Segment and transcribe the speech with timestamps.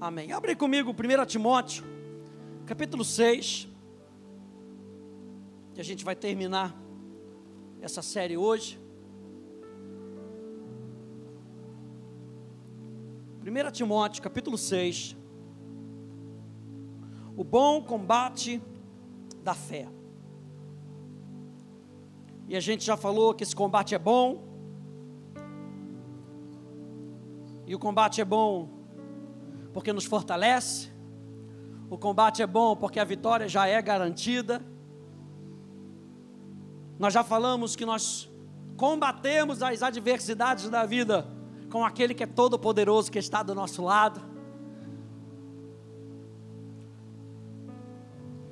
[0.00, 0.32] Amém.
[0.32, 1.84] Abre comigo 1 Timóteo,
[2.64, 3.68] capítulo 6.
[5.74, 6.74] Que a gente vai terminar
[7.82, 8.80] essa série hoje.
[13.42, 15.14] 1 Timóteo, capítulo 6.
[17.36, 18.62] O bom combate
[19.44, 19.86] da fé.
[22.48, 24.42] E a gente já falou que esse combate é bom.
[27.66, 28.79] E o combate é bom
[29.72, 30.90] porque nos fortalece.
[31.88, 34.62] O combate é bom porque a vitória já é garantida.
[36.98, 38.30] Nós já falamos que nós
[38.76, 41.26] combatemos as adversidades da vida
[41.70, 44.20] com aquele que é todo poderoso que está do nosso lado.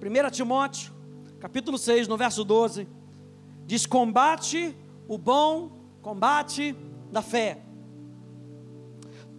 [0.00, 0.92] 1 Timóteo,
[1.40, 2.88] capítulo 6, no verso 12,
[3.66, 4.76] diz: Combate
[5.08, 6.74] o bom combate
[7.10, 7.67] da fé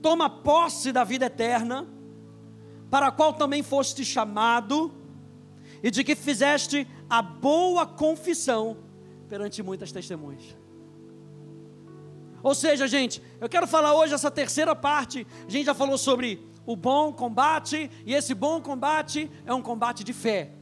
[0.02, 1.88] toma posse da vida eterna,
[2.90, 4.92] para a qual também foste chamado,
[5.82, 8.78] e de que fizeste a boa confissão
[9.28, 10.58] perante muitas testemunhas.
[12.42, 15.28] Ou seja, gente, eu quero falar hoje essa terceira parte.
[15.48, 20.04] A gente já falou sobre o bom combate, e esse bom combate é um combate
[20.04, 20.54] de fé.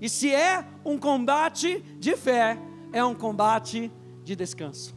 [0.00, 2.58] E se é um combate de fé,
[2.92, 3.90] é um combate
[4.22, 4.95] de descanso.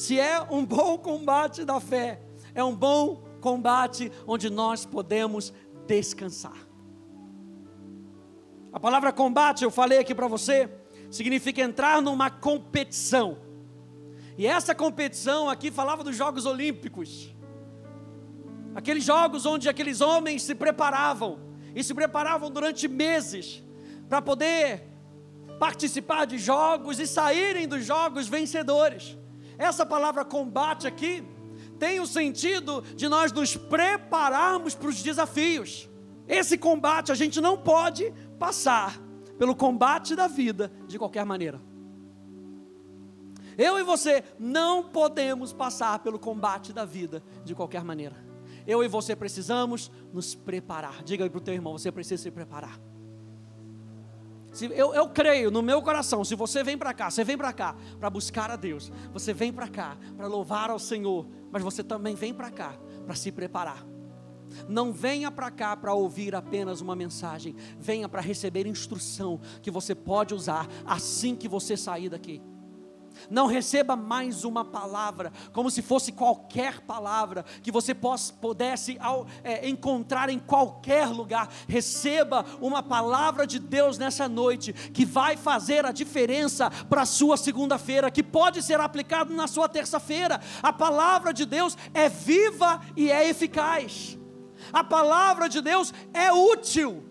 [0.00, 2.22] Se é um bom combate da fé,
[2.54, 5.52] é um bom combate onde nós podemos
[5.86, 6.56] descansar.
[8.72, 10.70] A palavra combate, eu falei aqui para você,
[11.10, 13.40] significa entrar numa competição.
[14.38, 17.36] E essa competição aqui falava dos Jogos Olímpicos.
[18.74, 21.40] Aqueles jogos onde aqueles homens se preparavam,
[21.74, 23.62] e se preparavam durante meses,
[24.08, 24.82] para poder
[25.58, 29.19] participar de jogos e saírem dos jogos vencedores.
[29.60, 31.22] Essa palavra combate aqui
[31.78, 35.86] tem o sentido de nós nos prepararmos para os desafios.
[36.26, 38.98] Esse combate a gente não pode passar
[39.36, 41.60] pelo combate da vida de qualquer maneira.
[43.58, 48.16] Eu e você não podemos passar pelo combate da vida de qualquer maneira.
[48.66, 51.02] Eu e você precisamos nos preparar.
[51.02, 52.80] Diga aí para o teu irmão: você precisa se preparar.
[54.74, 57.76] Eu, eu creio no meu coração, se você vem para cá, você vem para cá
[57.98, 62.16] para buscar a Deus, você vem para cá para louvar ao Senhor, mas você também
[62.16, 63.86] vem para cá para se preparar.
[64.68, 69.94] Não venha para cá para ouvir apenas uma mensagem, venha para receber instrução que você
[69.94, 72.42] pode usar assim que você sair daqui.
[73.28, 78.98] Não receba mais uma palavra, como se fosse qualquer palavra que você possa, pudesse
[79.42, 81.48] é, encontrar em qualquer lugar.
[81.68, 87.36] Receba uma palavra de Deus nessa noite, que vai fazer a diferença para a sua
[87.36, 90.40] segunda-feira, que pode ser aplicado na sua terça-feira.
[90.62, 94.18] A palavra de Deus é viva e é eficaz.
[94.72, 97.04] A palavra de Deus é útil.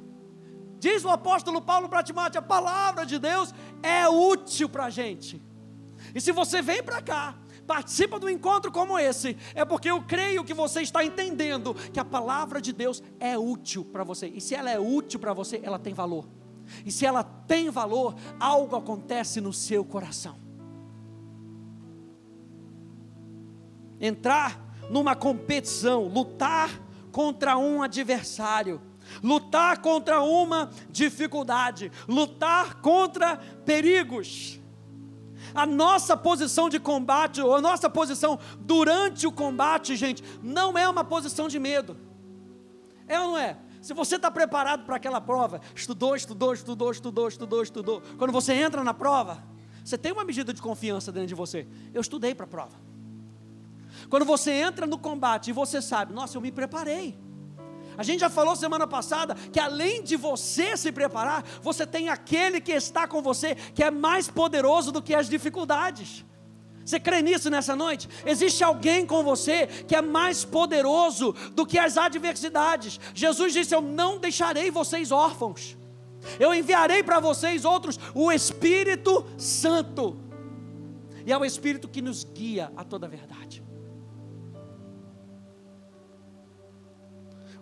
[0.79, 3.53] Diz o apóstolo Paulo para Timóteo: a palavra de Deus
[3.83, 5.41] é útil para a gente.
[6.13, 7.35] E se você vem para cá,
[7.67, 12.05] participa do encontro como esse, é porque eu creio que você está entendendo que a
[12.05, 14.27] palavra de Deus é útil para você.
[14.27, 16.27] E se ela é útil para você, ela tem valor.
[16.85, 20.37] E se ela tem valor, algo acontece no seu coração.
[23.99, 24.59] Entrar
[24.89, 26.71] numa competição, lutar
[27.11, 28.81] contra um adversário,
[29.21, 34.58] lutar contra uma dificuldade, lutar contra perigos
[35.53, 40.87] a nossa posição de combate, ou a nossa posição durante o combate, gente, não é
[40.87, 41.97] uma posição de medo.
[43.07, 43.57] É ou não é?
[43.81, 48.03] Se você está preparado para aquela prova, estudou, estudou, estudou, estudou, estudou, estudou.
[48.17, 49.43] Quando você entra na prova,
[49.83, 51.67] você tem uma medida de confiança dentro de você.
[51.93, 52.75] Eu estudei para a prova.
[54.09, 57.17] Quando você entra no combate e você sabe, nossa, eu me preparei.
[57.99, 62.61] A gente já falou semana passada que além de você se preparar, você tem aquele
[62.61, 66.23] que está com você, que é mais poderoso do que as dificuldades.
[66.85, 68.07] Você crê nisso nessa noite?
[68.25, 72.97] Existe alguém com você que é mais poderoso do que as adversidades.
[73.13, 75.77] Jesus disse: Eu não deixarei vocês órfãos.
[76.39, 80.17] Eu enviarei para vocês outros o Espírito Santo.
[81.25, 83.61] E é o Espírito que nos guia a toda a verdade.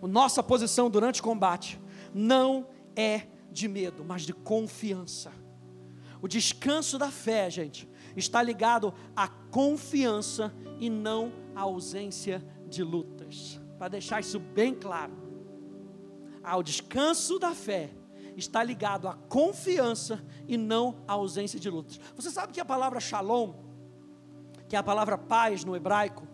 [0.06, 1.80] Nossa posição durante o combate
[2.14, 5.32] não é de medo, mas de confiança.
[6.22, 13.60] O descanso da fé, gente, está ligado à confiança e não à ausência de lutas.
[13.78, 15.14] Para deixar isso bem claro.
[16.44, 17.92] Ao descanso da fé
[18.36, 22.00] está ligado à confiança e não à ausência de lutas.
[22.16, 23.54] Você sabe que a palavra shalom,
[24.68, 26.28] que é a palavra paz no hebraico,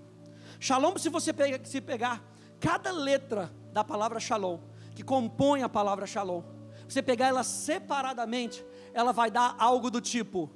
[0.60, 2.33] shalom, se você pegar, se pegar
[2.64, 4.58] cada letra da palavra shalom,
[4.96, 6.42] que compõe a palavra shalom,
[6.88, 10.50] você pegar ela separadamente, ela vai dar algo do tipo: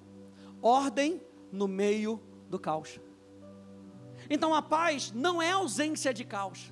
[0.62, 1.22] ordem
[1.52, 2.98] no meio do caos.
[4.30, 6.72] Então a paz não é ausência de caos.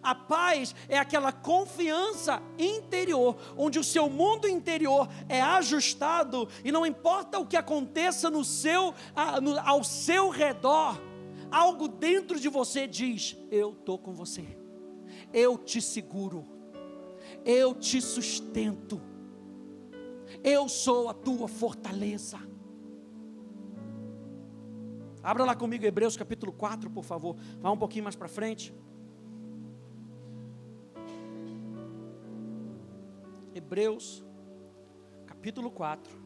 [0.00, 6.86] A paz é aquela confiança interior, onde o seu mundo interior é ajustado e não
[6.86, 8.94] importa o que aconteça no seu,
[9.64, 10.96] ao seu redor,
[11.50, 14.59] algo dentro de você diz: Eu estou com você,
[15.32, 16.46] eu te seguro,
[17.44, 19.00] eu te sustento,
[20.42, 22.38] eu sou a tua fortaleza.
[25.22, 27.36] Abra lá comigo Hebreus capítulo 4, por favor.
[27.60, 28.74] Vá um pouquinho mais para frente.
[33.54, 34.24] Hebreus,
[35.26, 36.19] capítulo 4.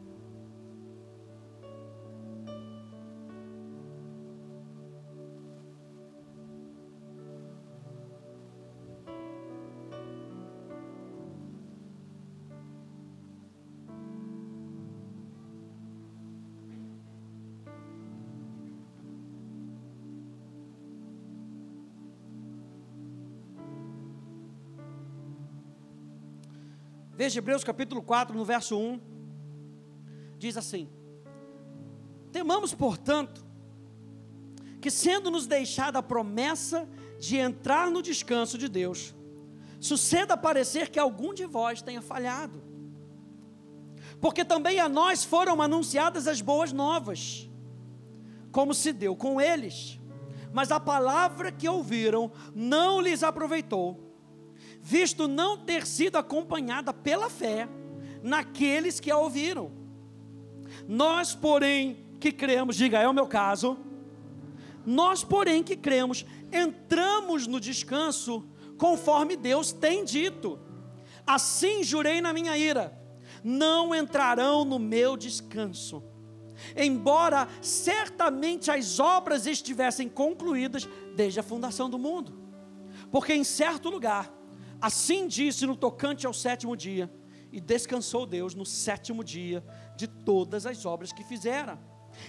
[27.33, 28.99] Hebreus capítulo 4, no verso 1.
[30.37, 30.89] Diz assim:
[32.31, 33.45] Temamos, portanto,
[34.81, 36.87] que sendo-nos deixada a promessa
[37.17, 39.15] de entrar no descanso de Deus,
[39.79, 42.61] suceda parecer que algum de vós tenha falhado.
[44.19, 47.49] Porque também a nós foram anunciadas as boas novas,
[48.51, 49.99] como se deu com eles.
[50.53, 54.04] Mas a palavra que ouviram não lhes aproveitou
[54.85, 57.67] visto não ter sido acompanhada pela fé
[58.21, 59.71] naqueles que a ouviram.
[60.87, 63.79] Nós, porém, que cremos, diga, é o meu caso.
[64.85, 66.23] Nós, porém, que cremos,
[66.53, 68.47] entramos no descanso
[68.77, 70.59] conforme Deus tem dito.
[71.25, 72.95] Assim jurei na minha ira:
[73.43, 76.03] não entrarão no meu descanso.
[76.77, 82.37] Embora certamente as obras estivessem concluídas desde a fundação do mundo.
[83.09, 84.31] Porque em certo lugar
[84.81, 87.11] Assim disse no tocante ao sétimo dia,
[87.51, 89.63] e descansou Deus no sétimo dia
[89.95, 91.79] de todas as obras que fizera.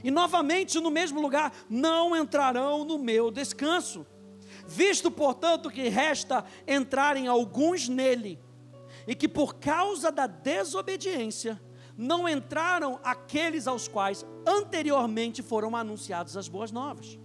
[0.02, 4.06] E novamente no mesmo lugar, não entrarão no meu descanso.
[4.66, 8.38] Visto, portanto, que resta entrarem alguns nele,
[9.06, 11.60] e que por causa da desobediência
[11.96, 17.18] não entraram aqueles aos quais anteriormente foram anunciadas as boas novas.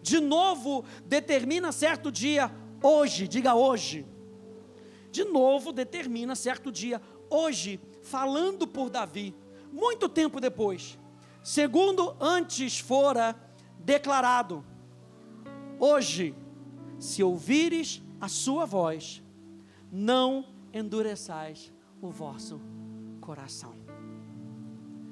[0.00, 2.50] De novo, determina certo dia,
[2.82, 4.06] hoje, diga hoje,
[5.12, 9.36] de novo determina certo dia, hoje, falando por Davi,
[9.70, 10.98] muito tempo depois,
[11.42, 13.36] segundo antes fora
[13.78, 14.64] declarado:
[15.78, 16.34] Hoje,
[16.98, 19.22] se ouvires a sua voz,
[19.90, 21.70] não endureçais
[22.00, 22.58] o vosso
[23.20, 23.74] coração.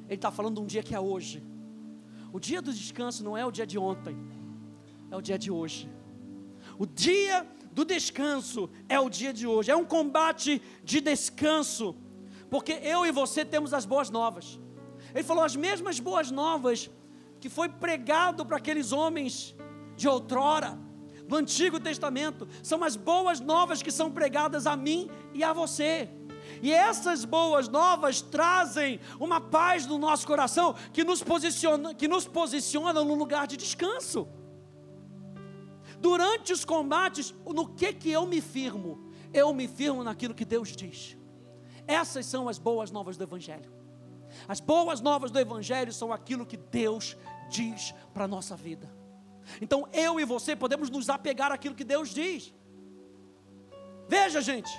[0.07, 1.43] Ele está falando de um dia que é hoje.
[2.33, 4.17] O dia do descanso não é o dia de ontem,
[5.11, 5.91] é o dia de hoje.
[6.79, 11.97] O dia do descanso é o dia de hoje, é um combate de descanso,
[12.51, 14.59] porque eu e você temos as boas novas.
[15.15, 16.91] Ele falou as mesmas boas novas
[17.41, 19.55] que foi pregado para aqueles homens
[19.97, 20.79] de outrora,
[21.31, 26.09] do Antigo Testamento, são as boas novas que são pregadas a mim e a você.
[26.61, 32.27] E essas boas novas trazem uma paz no nosso coração que nos posiciona, que nos
[32.27, 34.27] posiciona no lugar de descanso.
[36.01, 39.13] Durante os combates, no que que eu me firmo?
[39.33, 41.17] Eu me firmo naquilo que Deus diz.
[41.87, 43.71] Essas são as boas novas do Evangelho.
[44.49, 47.17] As boas novas do Evangelho são aquilo que Deus
[47.51, 48.91] diz para nossa vida.
[49.61, 52.55] Então eu e você podemos nos apegar àquilo que Deus diz.
[54.09, 54.71] Veja, gente,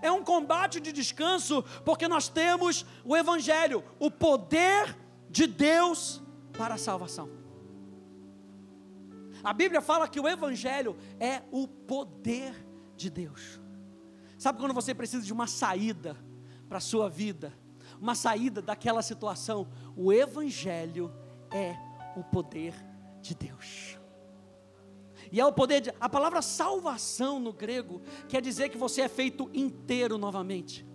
[0.00, 4.96] é um combate de descanso, porque nós temos o Evangelho, o poder
[5.28, 6.22] de Deus
[6.56, 7.39] para a salvação.
[9.42, 12.54] A Bíblia fala que o Evangelho é o poder
[12.96, 13.60] de Deus.
[14.38, 16.16] Sabe quando você precisa de uma saída
[16.68, 17.52] para a sua vida,
[18.00, 19.68] uma saída daquela situação?
[19.96, 21.12] O Evangelho
[21.50, 21.76] é
[22.16, 22.74] o poder
[23.20, 23.98] de Deus.
[25.32, 25.92] E é o poder de.
[26.00, 30.86] A palavra salvação no grego quer dizer que você é feito inteiro novamente.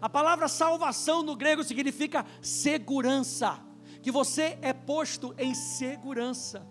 [0.00, 3.60] A palavra salvação no grego significa segurança,
[4.02, 6.66] que você é posto em segurança.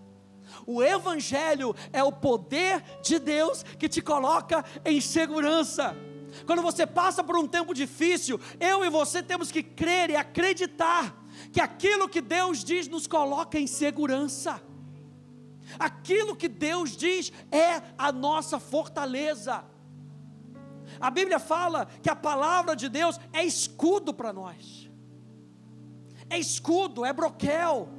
[0.66, 5.96] O Evangelho é o poder de Deus que te coloca em segurança.
[6.46, 11.16] Quando você passa por um tempo difícil, eu e você temos que crer e acreditar
[11.52, 14.62] que aquilo que Deus diz nos coloca em segurança.
[15.80, 19.64] Aquilo que Deus diz é a nossa fortaleza.
[21.00, 24.90] A Bíblia fala que a palavra de Deus é escudo para nós.
[26.30, 27.90] É escudo, é broquel.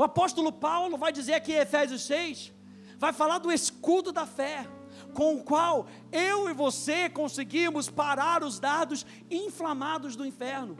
[0.00, 2.54] O apóstolo Paulo vai dizer aqui em Efésios 6,
[2.96, 4.66] vai falar do escudo da fé,
[5.12, 10.78] com o qual eu e você conseguimos parar os dardos inflamados do inferno,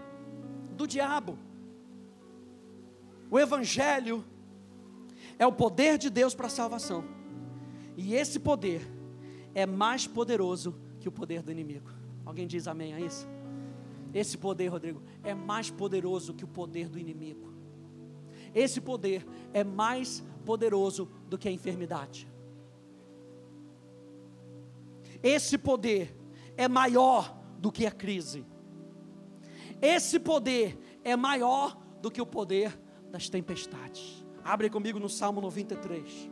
[0.75, 1.39] do diabo.
[3.31, 4.25] O Evangelho
[5.39, 7.05] é o poder de Deus para a salvação,
[7.99, 8.91] e esse poder
[9.55, 11.91] é mais poderoso que o poder do inimigo.
[12.25, 13.29] Alguém diz amém a isso?
[14.15, 17.50] Esse poder, Rodrigo, é mais poderoso que o poder do inimigo.
[18.55, 22.29] Esse poder é mais poderoso do que a enfermidade.
[25.23, 26.17] Esse poder
[26.57, 28.47] é maior do que a crise.
[29.81, 32.79] Esse poder é maior do que o poder
[33.11, 34.25] das tempestades.
[34.43, 36.31] Abre comigo no Salmo 93.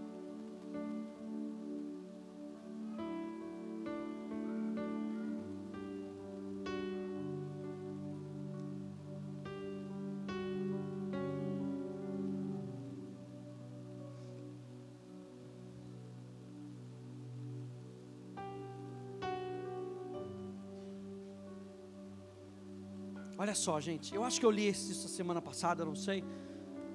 [23.58, 26.24] Só, gente, eu acho que eu li isso semana passada, não sei,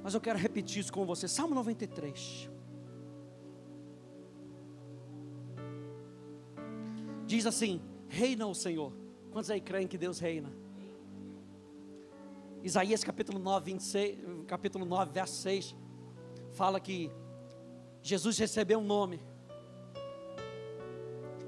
[0.04, 1.28] mas eu quero repetir isso com você.
[1.28, 2.50] Salmo 93.
[7.26, 8.92] Diz assim: Reina o Senhor.
[9.32, 10.52] Quantos aí creem que Deus reina?
[12.62, 15.76] Isaías capítulo 9, 26, capítulo 9, verso 6,
[16.54, 17.12] fala que
[18.02, 19.20] Jesus recebeu um nome.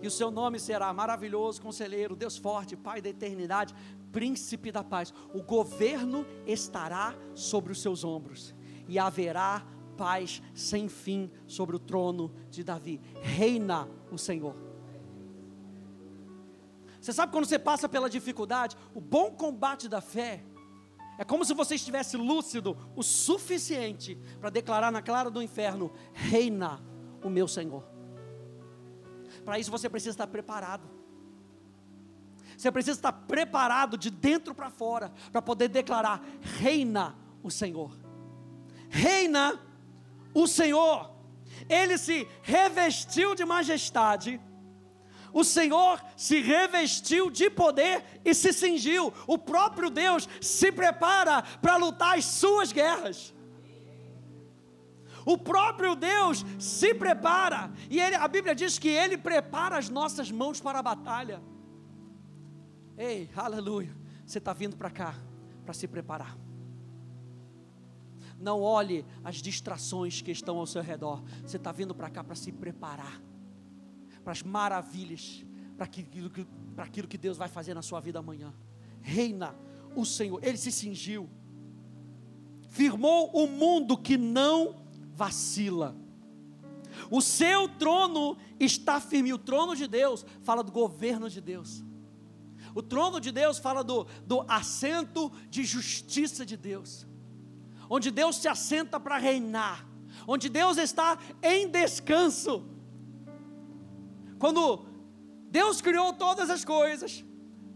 [0.05, 3.73] E o seu nome será maravilhoso, conselheiro, Deus forte, Pai da eternidade,
[4.11, 5.11] príncipe da paz.
[5.33, 8.53] O governo estará sobre os seus ombros
[8.87, 9.65] e haverá
[9.97, 13.01] paz sem fim sobre o trono de Davi.
[13.19, 14.55] Reina o Senhor.
[17.01, 20.43] Você sabe quando você passa pela dificuldade, o bom combate da fé
[21.17, 26.79] é como se você estivesse lúcido o suficiente para declarar na clara do inferno: Reina
[27.23, 27.94] o meu Senhor.
[29.45, 30.89] Para isso você precisa estar preparado.
[32.57, 36.25] Você precisa estar preparado de dentro para fora para poder declarar:
[36.59, 37.95] reina o Senhor.
[38.89, 39.59] Reina
[40.33, 41.13] o Senhor.
[41.69, 44.41] Ele se revestiu de majestade.
[45.31, 49.13] O Senhor se revestiu de poder e se cingiu.
[49.27, 53.34] O próprio Deus se prepara para lutar as suas guerras.
[55.25, 60.29] O próprio Deus se prepara, e ele, a Bíblia diz que Ele prepara as nossas
[60.29, 61.41] mãos para a batalha.
[62.97, 63.95] Ei, aleluia.
[64.25, 65.15] Você está vindo para cá
[65.63, 66.37] para se preparar.
[68.39, 71.23] Não olhe as distrações que estão ao seu redor.
[71.41, 73.19] Você está vindo para cá para se preparar
[74.25, 75.45] para as maravilhas,
[75.77, 76.31] para aquilo,
[76.75, 78.51] para aquilo que Deus vai fazer na sua vida amanhã.
[79.01, 79.55] Reina
[79.95, 81.29] o Senhor, Ele se cingiu,
[82.69, 84.83] firmou o mundo que não
[85.15, 85.95] vacila.
[87.09, 89.33] O seu trono está firme.
[89.33, 91.83] O trono de Deus fala do governo de Deus.
[92.73, 97.07] O trono de Deus fala do, do assento de justiça de Deus,
[97.89, 99.87] onde Deus se assenta para reinar,
[100.27, 102.65] onde Deus está em descanso.
[104.37, 104.85] Quando
[105.49, 107.23] Deus criou todas as coisas,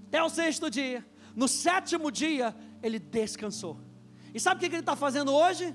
[0.08, 2.54] até o sexto dia, no sétimo dia,
[2.84, 3.80] Ele descansou.
[4.34, 5.74] E sabe o que Ele está fazendo hoje?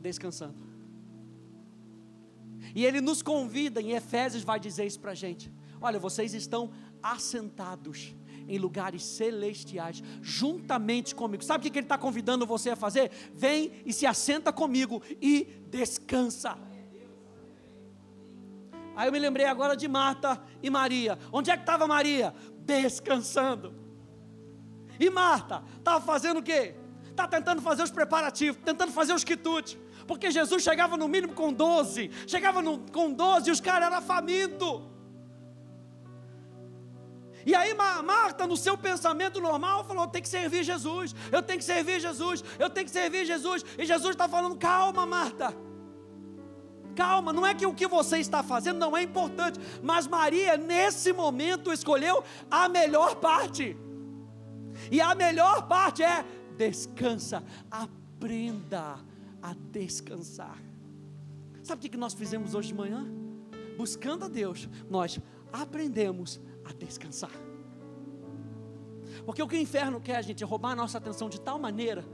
[0.00, 0.69] Descansando.
[2.74, 6.70] E Ele nos convida, em Efésios vai dizer isso para a gente: olha, vocês estão
[7.02, 8.14] assentados
[8.48, 11.44] em lugares celestiais, juntamente comigo.
[11.44, 13.10] Sabe o que Ele está convidando você a fazer?
[13.32, 16.58] Vem e se assenta comigo e descansa.
[18.96, 21.18] Aí eu me lembrei agora de Marta e Maria.
[21.32, 22.34] Onde é que estava Maria?
[22.58, 23.74] Descansando.
[24.98, 26.74] E Marta estava fazendo o quê?
[27.08, 29.78] Está tentando fazer os preparativos, tentando fazer os quitutes.
[30.10, 34.02] Porque Jesus chegava no mínimo com 12, chegava no, com 12 e os caras eram
[34.02, 34.82] famintos.
[37.46, 41.64] E aí Marta, no seu pensamento normal, falou: tenho que servir Jesus, eu tenho que
[41.64, 43.64] servir Jesus, eu tenho que servir Jesus.
[43.78, 45.56] E Jesus está falando: calma, Marta.
[46.96, 51.12] Calma, não é que o que você está fazendo não é importante, mas Maria, nesse
[51.12, 53.76] momento, escolheu a melhor parte.
[54.90, 56.24] E a melhor parte é:
[56.56, 59.08] descansa, aprenda
[59.42, 60.58] a descansar.
[61.62, 63.06] Sabe o que nós fizemos hoje de manhã?
[63.76, 65.18] Buscando a Deus, nós
[65.52, 67.30] aprendemos a descansar.
[69.24, 72.04] Porque o que o inferno quer, gente, é roubar a nossa atenção de tal maneira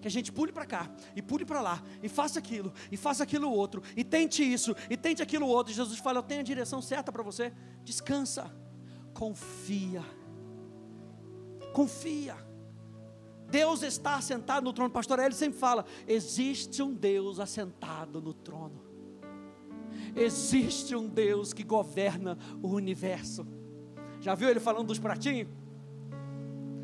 [0.00, 3.22] que a gente pule para cá, e pule para lá, e faça aquilo, e faça
[3.22, 5.72] aquilo outro, e tente isso, e tente aquilo outro.
[5.72, 7.52] E Jesus fala: Eu tenho a direção certa para você.
[7.84, 8.50] Descansa,
[9.12, 10.02] confia,
[11.74, 12.49] confia.
[13.50, 14.90] Deus está assentado no trono.
[14.90, 18.90] Pastor Ele sempre fala: existe um Deus assentado no trono.
[20.14, 23.46] Existe um Deus que governa o universo.
[24.20, 25.48] Já viu ele falando dos pratinhos?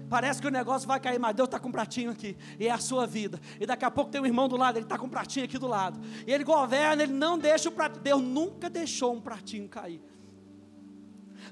[0.09, 2.71] Parece que o negócio vai cair, mas Deus está com um pratinho aqui, e é
[2.71, 3.41] a sua vida.
[3.61, 5.59] E daqui a pouco tem um irmão do lado, ele está com um pratinho aqui
[5.59, 5.99] do lado.
[6.27, 8.03] E ele governa, ele não deixa o pratinho.
[8.03, 10.01] Deus nunca deixou um pratinho cair.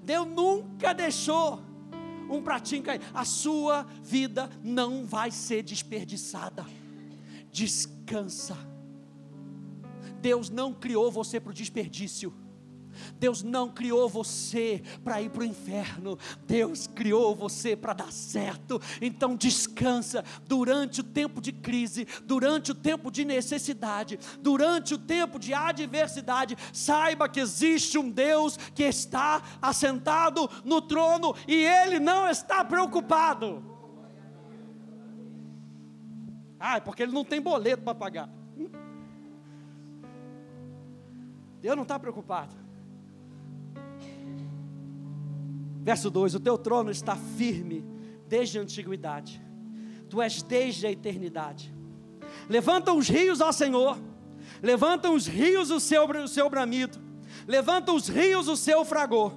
[0.03, 1.61] Deus nunca deixou
[2.31, 3.01] um pratinho cair.
[3.13, 6.65] A sua vida não vai ser desperdiçada.
[7.51, 8.57] Descansa.
[10.21, 12.33] Deus não criou você para o desperdício.
[13.19, 18.81] Deus não criou você para ir para o inferno, Deus criou você para dar certo.
[19.01, 25.39] Então descansa durante o tempo de crise, durante o tempo de necessidade, durante o tempo
[25.39, 26.57] de adversidade.
[26.73, 33.63] Saiba que existe um Deus que está assentado no trono e ele não está preocupado.
[36.59, 38.29] Ah, porque ele não tem boleto para pagar.
[41.61, 42.64] Deus não está preocupado.
[45.85, 47.85] Verso 2: O teu trono está firme
[48.27, 49.41] desde a antiguidade,
[50.09, 51.73] tu és desde a eternidade.
[52.49, 53.99] Levanta os rios ao Senhor,
[54.63, 56.99] levanta os rios o seu, o seu bramido,
[57.47, 59.35] levanta os rios o seu fragor,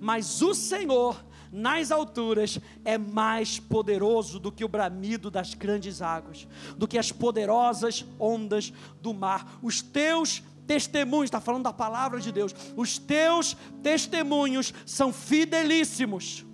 [0.00, 1.22] mas o Senhor
[1.52, 7.12] nas alturas é mais poderoso do que o bramido das grandes águas, do que as
[7.12, 8.72] poderosas ondas
[9.02, 9.58] do mar.
[9.62, 16.46] Os teus testemunhos, está falando da palavra de Deus, os teus testemunhos são fidelíssimos.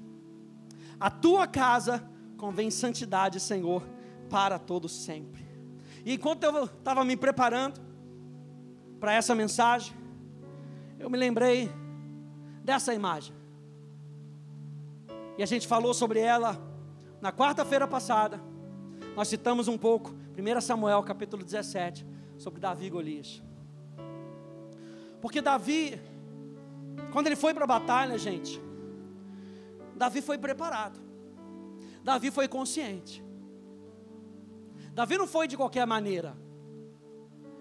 [0.98, 2.02] A tua casa
[2.36, 3.82] convém santidade, Senhor,
[4.30, 5.46] para todos sempre.
[6.04, 7.80] E enquanto eu estava me preparando
[8.98, 9.94] para essa mensagem,
[10.98, 11.70] eu me lembrei
[12.64, 13.34] dessa imagem.
[15.36, 16.60] E a gente falou sobre ela
[17.20, 18.40] na quarta-feira passada.
[19.14, 23.47] Nós citamos um pouco, 1 Samuel capítulo 17, sobre Davi e Golias.
[25.20, 26.00] Porque Davi,
[27.12, 28.60] quando ele foi para a batalha, gente,
[29.94, 31.00] Davi foi preparado.
[32.02, 33.24] Davi foi consciente.
[34.92, 36.36] Davi não foi de qualquer maneira.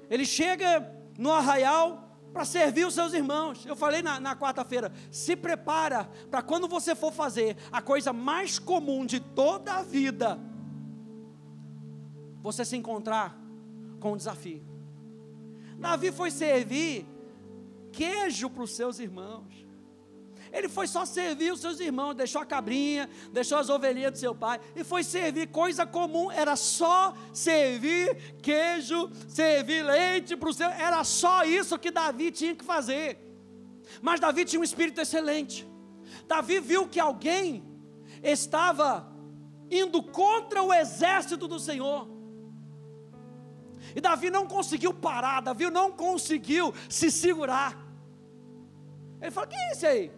[0.09, 3.65] Ele chega no arraial para servir os seus irmãos.
[3.65, 8.59] Eu falei na, na quarta-feira: se prepara para quando você for fazer a coisa mais
[8.59, 10.39] comum de toda a vida,
[12.41, 13.37] você se encontrar
[13.99, 14.63] com um desafio.
[15.77, 17.05] Davi foi servir
[17.97, 19.65] queijo para os seus irmãos.
[20.53, 24.33] Ele foi só servir os seus irmãos, deixou a cabrinha, deixou as ovelhinhas do seu
[24.33, 30.69] pai, e foi servir coisa comum, era só servir queijo, servir leite para o seu,
[30.69, 33.19] era só isso que Davi tinha que fazer.
[34.01, 35.67] Mas Davi tinha um espírito excelente.
[36.27, 37.63] Davi viu que alguém
[38.23, 39.11] estava
[39.69, 42.07] indo contra o exército do Senhor.
[43.95, 47.86] E Davi não conseguiu parar, Davi não conseguiu se segurar.
[49.21, 50.11] Ele fala: quem é esse aí?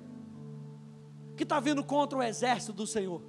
[1.36, 3.22] Que está vindo contra o exército do Senhor.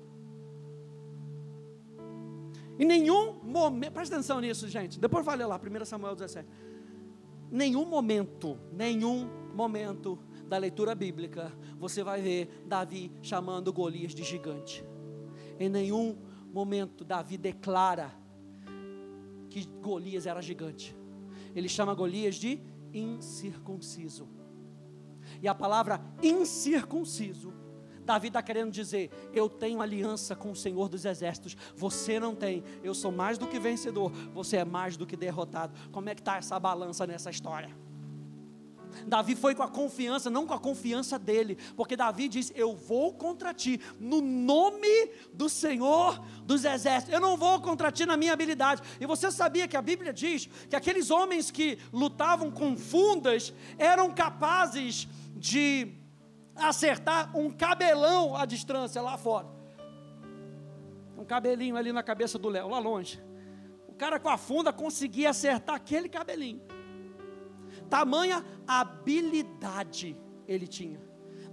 [2.78, 4.98] Em nenhum momento, presta atenção nisso, gente.
[4.98, 6.48] Depois vai ler lá, 1 Samuel 17.
[7.50, 14.84] Nenhum momento, nenhum momento da leitura bíblica, você vai ver Davi chamando Golias de gigante.
[15.58, 16.16] Em nenhum
[16.52, 18.12] momento Davi declara
[19.50, 20.96] que Golias era gigante.
[21.54, 22.60] Ele chama Golias de
[22.94, 24.39] incircunciso.
[25.42, 27.52] E a palavra incircunciso,
[28.04, 32.64] Davi está querendo dizer: Eu tenho aliança com o Senhor dos Exércitos, você não tem,
[32.82, 35.72] eu sou mais do que vencedor, você é mais do que derrotado.
[35.92, 37.74] Como é que está essa balança nessa história?
[39.06, 43.12] Davi foi com a confiança, não com a confiança dele, porque Davi diz: Eu vou
[43.14, 47.14] contra ti, no nome do Senhor dos Exércitos.
[47.14, 48.82] Eu não vou contra ti na minha habilidade.
[49.00, 54.12] E você sabia que a Bíblia diz que aqueles homens que lutavam com fundas eram
[54.12, 55.08] capazes
[55.40, 55.94] de
[56.54, 59.48] acertar um cabelão à distância lá fora.
[61.16, 63.22] Um cabelinho ali na cabeça do Léo, lá longe.
[63.88, 66.60] O cara com a funda conseguia acertar aquele cabelinho.
[67.88, 71.00] Tamanha habilidade ele tinha.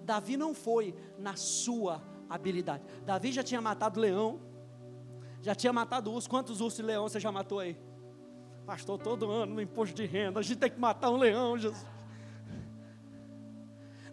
[0.04, 2.84] Davi não foi na sua habilidade.
[3.06, 4.42] Davi já tinha matado leão,
[5.42, 6.30] já tinha matado urso.
[6.30, 7.78] Quantos ursos e leão você já matou aí?
[8.66, 11.97] Pastor, todo ano no imposto de renda, a gente tem que matar um leão, Jesus.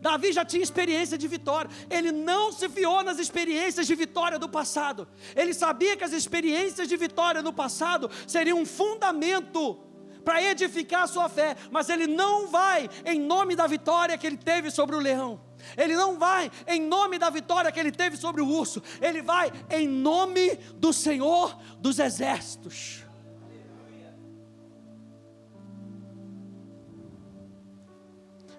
[0.04, 1.70] Davi já tinha experiência de vitória.
[1.88, 5.08] Ele não se fiou nas experiências de vitória do passado.
[5.34, 9.80] Ele sabia que as experiências de vitória no passado seriam um fundamento
[10.22, 14.36] para edificar a sua fé, mas ele não vai em nome da vitória que ele
[14.36, 15.40] teve sobre o leão.
[15.74, 19.50] Ele não vai em nome da vitória que ele teve sobre o urso, ele vai
[19.70, 23.03] em nome do Senhor dos exércitos.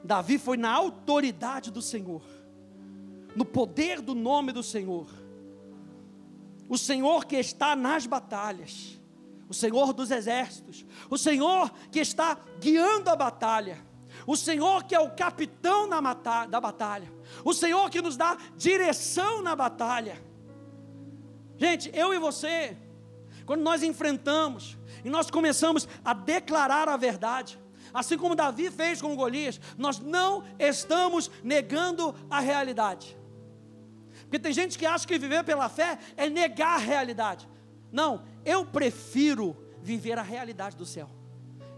[0.06, 2.22] Davi foi na autoridade do Senhor,
[3.36, 5.08] no poder do nome do Senhor.
[6.70, 9.00] O Senhor que está nas batalhas,
[9.50, 13.78] o Senhor dos exércitos, o Senhor que está guiando a batalha,
[14.26, 17.12] o Senhor que é o capitão da batalha,
[17.44, 20.24] o Senhor que nos dá direção na batalha.
[21.58, 22.78] Gente, eu e você,
[23.46, 27.60] quando nós enfrentamos e nós começamos a declarar a verdade,
[27.96, 33.18] assim como Davi fez com Golias, nós não estamos negando a realidade.
[34.24, 37.48] Porque tem gente que acha que viver pela fé é negar a realidade.
[37.90, 41.10] Não, eu prefiro viver a realidade do céu.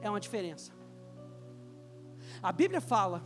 [0.01, 0.71] É uma diferença.
[2.41, 3.23] A Bíblia fala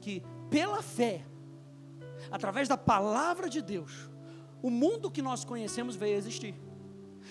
[0.00, 1.26] que pela fé,
[2.30, 4.08] através da palavra de Deus,
[4.62, 6.54] o mundo que nós conhecemos veio a existir.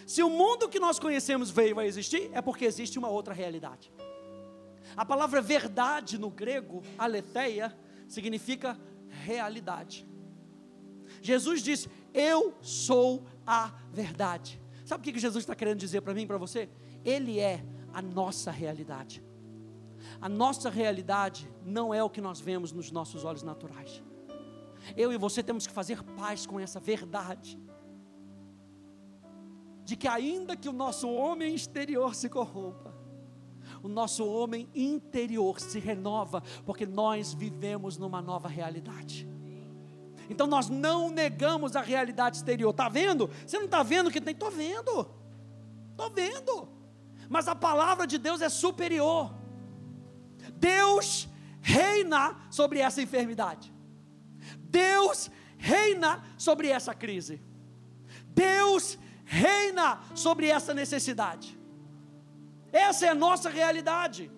[0.06, 3.92] Se o mundo que nós conhecemos veio a existir, é porque existe uma outra realidade.
[4.96, 7.76] A palavra verdade no grego, aletheia,
[8.08, 10.08] significa realidade.
[11.22, 14.62] Jesus disse: Eu sou a verdade.
[14.86, 16.70] Sabe o que Jesus está querendo dizer para mim e para você?
[17.04, 19.24] Ele é a nossa realidade.
[20.20, 24.02] A nossa realidade não é o que nós vemos nos nossos olhos naturais.
[24.98, 27.60] Eu e você temos que fazer paz com essa verdade.
[29.84, 32.94] De que, ainda que o nosso homem exterior se corrompa,
[33.84, 39.28] o nosso homem interior se renova, porque nós vivemos numa nova realidade.
[40.30, 42.72] Então nós não negamos a realidade exterior.
[42.72, 43.30] Está vendo?
[43.46, 44.34] Você não está vendo que tem?
[44.34, 45.10] Estou vendo.
[45.92, 46.70] Estou vendo.
[47.30, 49.34] Mas a palavra de Deus é superior.
[50.56, 51.28] Deus
[51.62, 53.74] reina sobre essa enfermidade.
[54.58, 57.42] Deus reina sobre essa crise.
[58.28, 61.60] Deus reina sobre essa necessidade.
[62.72, 64.32] Essa é a nossa realidade.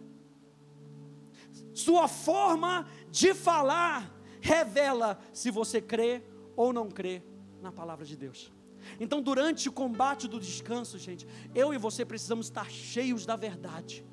[1.73, 6.23] Sua forma de falar revela se você crê
[6.55, 7.23] ou não crê
[7.61, 8.51] na palavra de Deus.
[8.99, 14.05] Então, durante o combate do descanso, gente, eu e você precisamos estar cheios da verdade,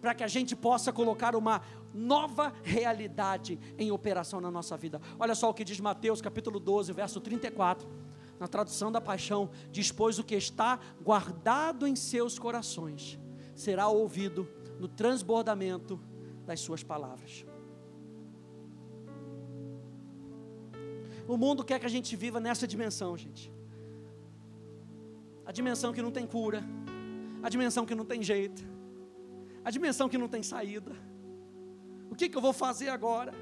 [0.00, 1.62] para que a gente possa colocar uma
[1.94, 5.00] nova realidade em operação na nossa vida.
[5.18, 7.88] Olha só o que diz Mateus capítulo 12, verso 34
[8.42, 13.16] na tradução da paixão, diz: Pois o que está guardado em seus corações
[13.54, 14.48] será ouvido
[14.80, 16.00] no transbordamento
[16.44, 17.46] das suas palavras.
[21.28, 23.52] O mundo quer que a gente viva nessa dimensão, gente.
[25.46, 26.64] A dimensão que não tem cura,
[27.44, 28.60] a dimensão que não tem jeito,
[29.64, 30.90] a dimensão que não tem saída.
[32.10, 33.32] O que, que eu vou fazer agora?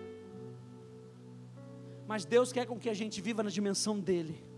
[2.07, 4.50] Mas Deus quer com que a gente viva na dimensão dEle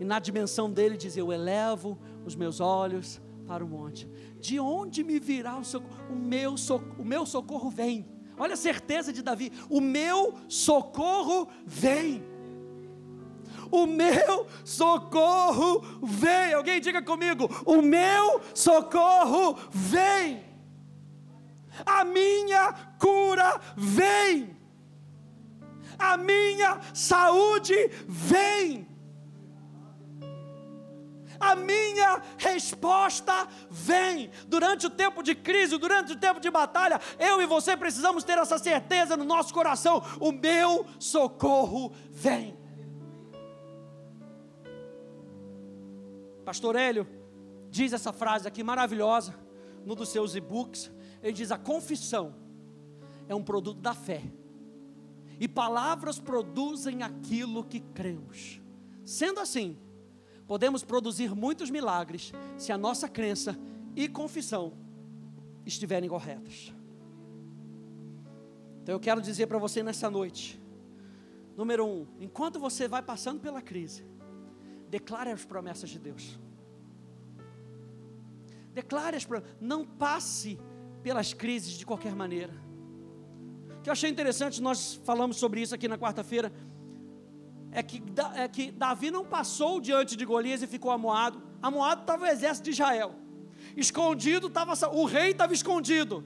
[0.00, 4.08] e na dimensão dele diz: Eu elevo os meus olhos para o monte.
[4.38, 6.12] De onde me virá o socorro?
[6.12, 8.06] O meu, socorro, o meu socorro vem.
[8.36, 12.22] Olha a certeza de Davi: O meu socorro vem.
[13.70, 16.54] O meu socorro vem.
[16.54, 20.46] Alguém diga comigo: O meu socorro vem.
[21.84, 24.56] A minha cura vem.
[25.98, 27.74] A minha saúde
[28.06, 28.86] vem
[31.40, 34.30] a minha resposta vem.
[34.46, 38.38] Durante o tempo de crise, durante o tempo de batalha, eu e você precisamos ter
[38.38, 42.56] essa certeza no nosso coração: o meu socorro vem.
[46.44, 47.06] Pastor Hélio
[47.70, 49.34] diz essa frase aqui maravilhosa,
[49.84, 50.90] no dos seus e-books.
[51.22, 52.34] Ele diz: a confissão
[53.28, 54.22] é um produto da fé,
[55.38, 58.60] e palavras produzem aquilo que cremos.
[59.04, 59.78] Sendo assim,
[60.48, 63.56] podemos produzir muitos milagres se a nossa crença
[63.94, 64.72] e confissão
[65.66, 66.72] estiverem corretas.
[68.82, 70.58] Então eu quero dizer para você nessa noite:
[71.54, 74.06] número um, enquanto você vai passando pela crise,
[74.88, 76.38] declare as promessas de Deus.
[78.72, 80.58] Declare as promessas, não passe
[81.02, 82.54] pelas crises de qualquer maneira.
[83.78, 86.50] O que eu achei interessante, nós falamos sobre isso aqui na quarta-feira
[87.72, 88.02] é que,
[88.34, 91.42] é que Davi não passou diante de Golias e ficou amoado.
[91.62, 93.14] Amoado estava o exército de Israel.
[93.76, 96.24] Escondido estava o rei estava escondido.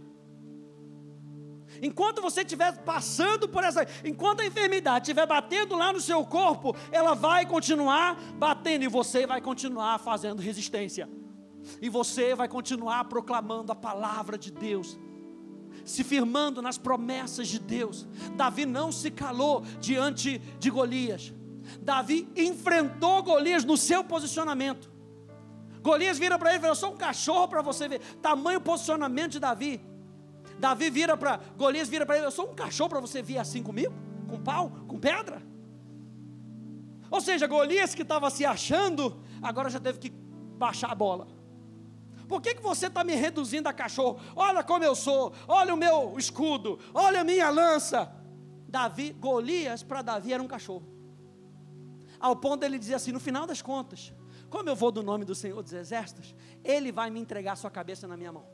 [1.80, 6.76] Enquanto você estiver passando por essa, enquanto a enfermidade estiver batendo lá no seu corpo,
[6.90, 11.08] ela vai continuar batendo e você vai continuar fazendo resistência.
[11.80, 14.98] E você vai continuar proclamando a palavra de Deus,
[15.84, 18.06] se firmando nas promessas de Deus.
[18.36, 21.32] Davi não se calou diante de Golias.
[21.80, 24.90] Davi enfrentou Golias no seu posicionamento.
[25.82, 28.00] Golias vira para ele e fala: Eu sou um cachorro para você ver.
[28.20, 29.80] Tamanho posicionamento de Davi.
[30.58, 33.62] Davi vira para Golias vira para ele: Eu sou um cachorro para você vir assim
[33.62, 33.92] comigo?
[34.28, 34.70] Com pau?
[34.86, 35.42] Com pedra?
[37.10, 41.26] Ou seja, Golias que estava se achando, agora já teve que baixar a bola.
[42.32, 44.18] Por que, que você está me reduzindo a cachorro?
[44.34, 48.10] Olha como eu sou, olha o meu escudo, olha a minha lança.
[48.66, 50.82] Davi, Golias para Davi era um cachorro.
[52.18, 54.14] Ao ponto dele dizer assim: no final das contas,
[54.48, 58.08] como eu vou do nome do Senhor dos Exércitos, Ele vai me entregar sua cabeça
[58.08, 58.46] na minha mão.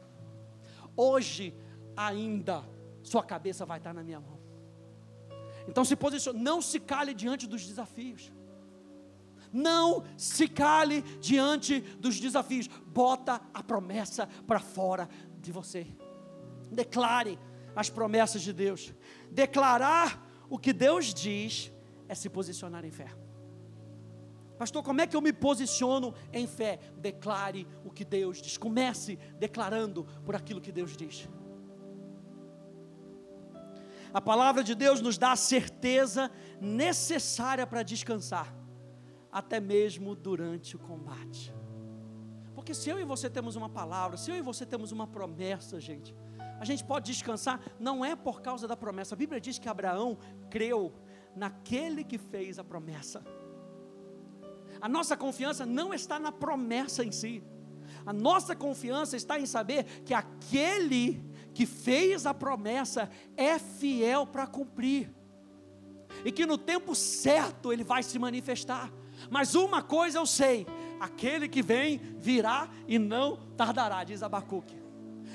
[0.96, 1.54] Hoje,
[1.96, 2.64] ainda,
[3.00, 4.40] sua cabeça vai estar na minha mão.
[5.68, 8.32] Então se posicione, não se cale diante dos desafios.
[9.52, 12.68] Não se cale diante dos desafios.
[12.86, 15.08] Bota a promessa para fora
[15.40, 15.86] de você.
[16.70, 17.38] Declare
[17.74, 18.92] as promessas de Deus.
[19.30, 21.72] Declarar o que Deus diz
[22.08, 23.08] é se posicionar em fé.
[24.58, 26.80] Pastor, como é que eu me posiciono em fé?
[26.96, 28.56] Declare o que Deus diz.
[28.56, 31.28] Comece declarando por aquilo que Deus diz.
[34.12, 36.30] A palavra de Deus nos dá a certeza
[36.60, 38.57] necessária para descansar
[39.30, 41.54] até mesmo durante o combate.
[42.54, 45.80] Porque se eu e você temos uma palavra, se eu e você temos uma promessa,
[45.80, 46.14] gente,
[46.58, 49.14] a gente pode descansar, não é por causa da promessa.
[49.14, 50.18] A Bíblia diz que Abraão
[50.50, 50.92] creu
[51.36, 53.24] naquele que fez a promessa.
[54.80, 57.42] A nossa confiança não está na promessa em si.
[58.04, 61.22] A nossa confiança está em saber que aquele
[61.54, 65.12] que fez a promessa é fiel para cumprir.
[66.24, 68.92] E que no tempo certo ele vai se manifestar.
[69.30, 70.66] Mas uma coisa eu sei:
[71.00, 74.78] aquele que vem virá e não tardará, diz Abacuque.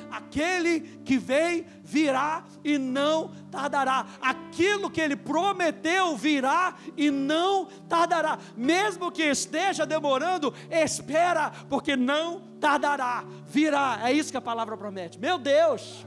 [0.09, 4.05] Aquele que vem virá e não tardará.
[4.21, 8.37] Aquilo que ele prometeu virá e não tardará.
[8.55, 13.23] Mesmo que esteja demorando, espera, porque não tardará.
[13.47, 14.01] Virá.
[14.03, 15.19] É isso que a palavra promete.
[15.19, 16.05] Meu Deus!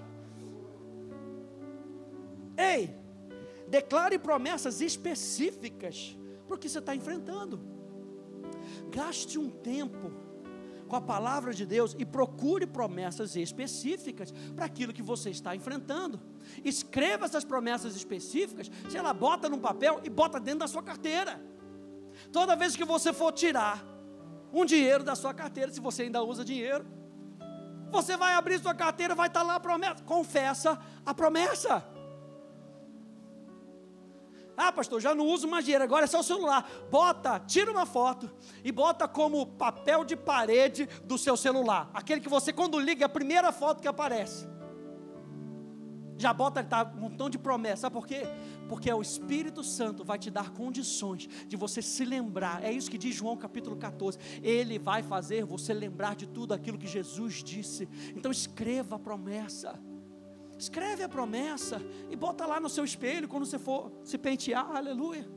[2.57, 2.95] Ei,
[3.69, 7.61] declare promessas específicas para o que você está enfrentando.
[8.91, 10.13] Gaste um tempo
[10.87, 16.21] com a palavra de Deus e procure promessas específicas para aquilo que você está enfrentando.
[16.65, 21.41] Escreva essas promessas específicas, sei lá, bota num papel e bota dentro da sua carteira.
[22.33, 23.85] Toda vez que você for tirar
[24.53, 26.87] um dinheiro da sua carteira, se você ainda usa dinheiro,
[27.91, 30.03] você vai abrir sua carteira, vai estar lá a promessa.
[30.05, 31.96] Confessa a promessa.
[34.57, 36.69] Ah, pastor, já não uso mais dinheiro, agora é só o celular.
[36.91, 38.31] Bota, tira uma foto
[38.65, 41.91] e bota como papel de parede do seu celular.
[41.93, 44.49] Aquele que você, quando liga, é a primeira foto que aparece.
[46.19, 47.83] Já bota tá, um montão de promessa.
[47.83, 48.23] Sabe por quê?
[48.69, 52.65] Porque o Espírito Santo vai te dar condições de você se lembrar.
[52.65, 54.19] É isso que diz João capítulo 14.
[54.43, 57.87] Ele vai fazer você lembrar de tudo aquilo que Jesus disse.
[58.15, 59.79] Então escreva a promessa.
[60.59, 65.29] Escreve a promessa e bota lá no seu espelho quando você for se pentear, aleluia.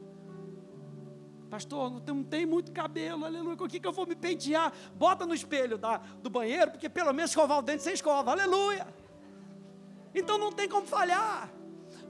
[1.50, 3.58] Pastor, não tem, muito cabelo, aleluia.
[3.58, 4.72] Com o que, que eu vou me pentear?
[4.94, 8.88] Bota no espelho da, do banheiro, porque pelo menos escovar o dente sem escova, aleluia.
[10.14, 11.52] Então não tem como falhar.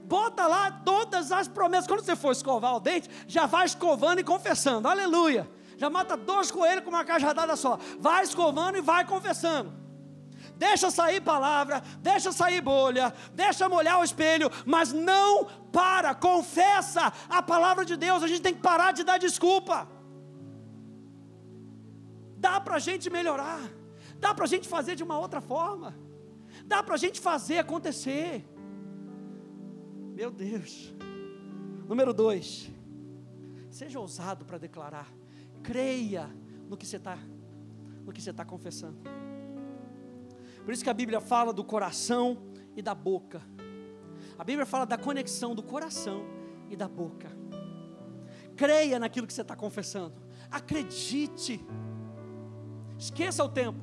[0.04, 1.86] Bota lá todas as promessas.
[1.86, 5.50] Quando você for escovar o dente, já vai escovando e confessando, aleluia.
[5.76, 7.78] Já mata dois coelhos com uma cajadada só.
[7.98, 9.79] Vai escovando e vai confessando
[10.64, 11.76] deixa sair palavra,
[12.08, 13.06] deixa sair bolha,
[13.42, 17.04] deixa molhar o espelho, mas não para, confessa
[17.38, 18.22] a palavra de Deus.
[18.22, 19.88] A gente tem que parar de dar desculpa.
[22.36, 23.62] Dá para a gente melhorar,
[24.18, 25.94] dá para a gente fazer de uma outra forma,
[26.72, 28.46] dá para a gente fazer acontecer.
[30.20, 30.94] Meu Deus.
[31.88, 32.70] Número dois,
[33.70, 35.08] seja ousado para declarar,
[35.62, 36.30] creia
[36.68, 37.18] no que você está,
[38.04, 39.19] no que você está confessando.
[40.70, 42.38] Por isso que a Bíblia fala do coração
[42.76, 43.42] e da boca.
[44.38, 46.24] A Bíblia fala da conexão do coração
[46.68, 47.28] e da boca.
[48.54, 50.14] Creia naquilo que você está confessando.
[50.48, 51.60] Acredite.
[52.96, 53.80] Esqueça o tempo.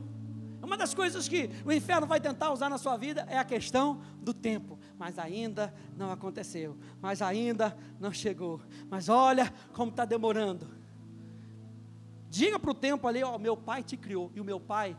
[0.64, 4.00] Uma das coisas que o inferno vai tentar usar na sua vida é a questão
[4.22, 4.80] do tempo.
[4.98, 6.78] Mas ainda não aconteceu.
[7.02, 8.62] Mas ainda não chegou.
[8.90, 10.70] Mas olha como está demorando.
[12.30, 14.32] Diga para o tempo ali: Ó, meu pai te criou.
[14.34, 14.96] E o meu pai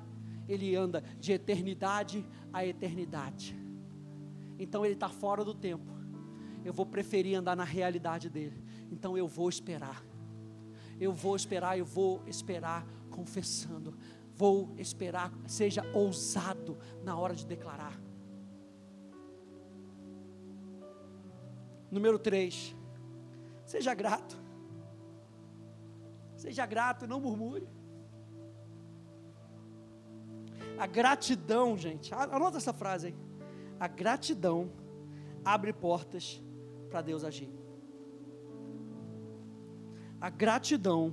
[0.49, 3.55] ele anda de eternidade a eternidade.
[4.59, 5.93] então ele está fora do tempo.
[6.65, 8.63] Eu vou preferir andar na realidade dele.
[8.91, 10.05] Então eu vou esperar.
[10.99, 13.97] Eu vou esperar, eu vou esperar confessando.
[14.35, 18.01] Vou esperar, seja ousado na hora de declarar.
[21.91, 22.75] Número 3.
[23.65, 24.37] Seja grato.
[26.37, 27.69] Seja grato, não murmure.
[30.79, 33.17] A gratidão, gente, anota essa frase aí.
[33.81, 34.71] A gratidão
[35.45, 36.41] abre portas
[36.89, 37.51] para Deus agir.
[40.21, 41.13] A gratidão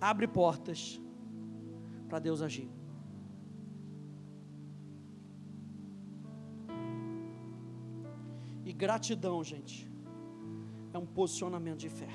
[0.00, 1.00] abre portas
[2.08, 2.68] para Deus agir.
[8.64, 9.90] E gratidão, gente,
[10.92, 12.10] é um posicionamento de fé.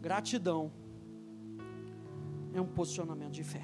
[0.00, 0.72] Gratidão
[2.54, 3.62] é um posicionamento de fé.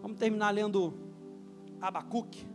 [0.00, 0.94] Vamos terminar lendo
[1.80, 2.46] Abacuque.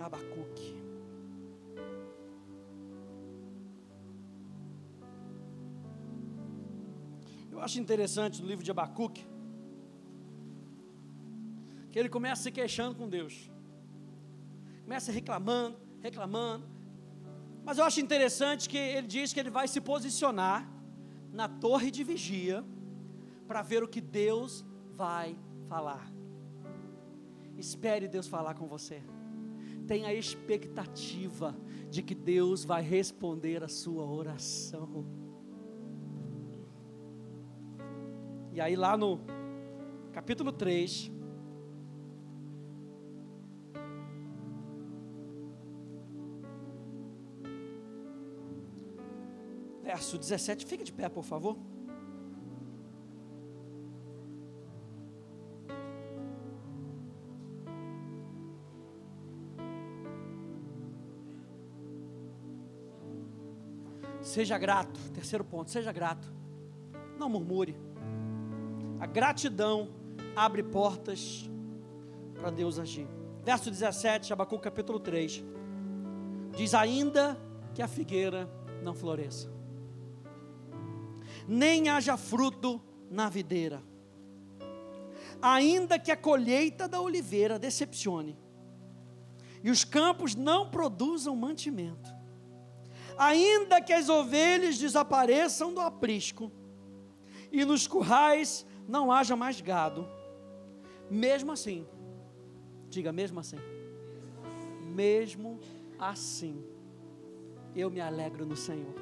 [0.00, 0.89] Abacuque.
[7.60, 9.22] Eu acho interessante no livro de Abacuque
[11.92, 13.50] que ele começa se queixando com Deus,
[14.82, 16.66] começa reclamando, reclamando.
[17.62, 20.66] Mas eu acho interessante que ele diz que ele vai se posicionar
[21.30, 22.64] na torre de vigia
[23.46, 26.10] para ver o que Deus vai falar.
[27.58, 29.02] Espere Deus falar com você.
[29.86, 31.54] Tenha a expectativa
[31.90, 35.19] de que Deus vai responder a sua oração.
[38.52, 39.20] E aí, lá no
[40.12, 41.10] capítulo 3,
[49.82, 51.56] verso 17, fique de pé, por favor.
[64.20, 66.32] Seja grato, terceiro ponto, seja grato.
[67.18, 67.89] Não murmure.
[69.12, 69.88] Gratidão
[70.36, 71.50] abre portas
[72.40, 73.08] para Deus agir.
[73.44, 75.42] Verso 17, Abacuque capítulo 3.
[76.56, 77.36] Diz: Ainda
[77.74, 78.48] que a figueira
[78.84, 79.52] não floresça,
[81.48, 83.82] nem haja fruto na videira,
[85.42, 88.38] ainda que a colheita da oliveira decepcione,
[89.62, 92.14] e os campos não produzam mantimento,
[93.18, 96.52] ainda que as ovelhas desapareçam do aprisco,
[97.50, 100.06] e nos currais não haja mais gado,
[101.08, 101.86] mesmo assim,
[102.88, 103.56] diga mesmo assim,
[104.92, 105.60] mesmo
[105.96, 106.64] assim,
[107.74, 108.94] eu me alegro no Senhor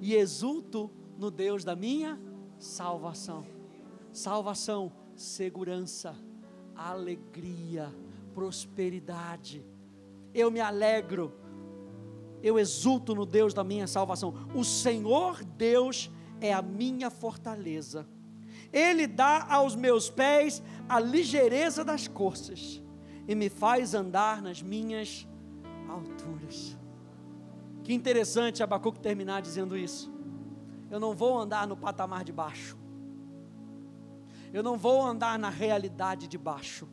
[0.00, 2.18] e exulto no Deus da minha
[2.58, 3.44] salvação.
[4.10, 6.16] Salvação, segurança,
[6.74, 7.92] alegria,
[8.34, 9.64] prosperidade.
[10.32, 11.32] Eu me alegro,
[12.42, 14.34] eu exulto no Deus da minha salvação.
[14.54, 18.08] O Senhor Deus é a minha fortaleza
[18.72, 22.82] ele dá aos meus pés a ligeireza das coxas
[23.28, 25.28] e me faz andar nas minhas
[25.88, 26.78] alturas.
[27.84, 30.10] Que interessante Abacuque terminar dizendo isso.
[30.90, 32.78] Eu não vou andar no patamar de baixo.
[34.52, 36.88] Eu não vou andar na realidade de baixo.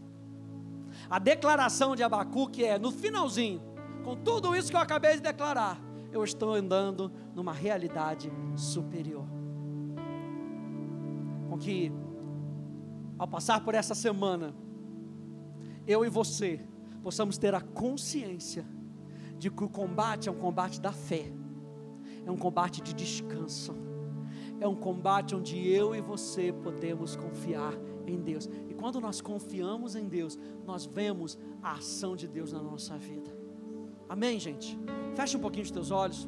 [1.09, 3.61] A declaração de Abacuque é no finalzinho,
[4.03, 5.79] com tudo isso que eu acabei de declarar,
[6.11, 9.38] eu estou andando numa realidade superior
[11.59, 11.91] que,
[13.17, 14.55] ao passar por essa semana,
[15.85, 16.59] eu e você
[17.03, 18.65] possamos ter a consciência
[19.37, 21.31] de que o combate é um combate da fé,
[22.25, 23.73] é um combate de descanso,
[24.59, 27.73] é um combate onde eu e você podemos confiar
[28.05, 28.49] em Deus.
[28.67, 33.37] E quando nós confiamos em Deus, nós vemos a ação de Deus na nossa vida.
[34.07, 34.77] Amém, gente?
[35.15, 36.27] Feche um pouquinho os teus olhos.